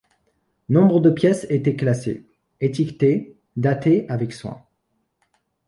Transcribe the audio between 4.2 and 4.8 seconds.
soin.